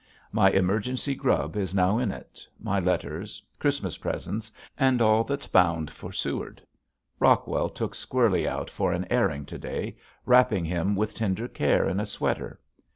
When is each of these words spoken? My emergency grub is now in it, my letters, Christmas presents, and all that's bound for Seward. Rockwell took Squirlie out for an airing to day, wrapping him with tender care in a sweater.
My 0.31 0.49
emergency 0.49 1.13
grub 1.13 1.55
is 1.55 1.75
now 1.75 1.99
in 1.99 2.11
it, 2.11 2.43
my 2.59 2.79
letters, 2.79 3.39
Christmas 3.59 3.99
presents, 3.99 4.51
and 4.75 4.99
all 4.99 5.23
that's 5.23 5.45
bound 5.45 5.91
for 5.91 6.11
Seward. 6.11 6.59
Rockwell 7.19 7.69
took 7.69 7.93
Squirlie 7.93 8.47
out 8.47 8.67
for 8.71 8.93
an 8.93 9.05
airing 9.11 9.45
to 9.45 9.59
day, 9.59 9.97
wrapping 10.25 10.65
him 10.65 10.95
with 10.95 11.13
tender 11.13 11.47
care 11.47 11.87
in 11.87 11.99
a 11.99 12.07
sweater. 12.07 12.59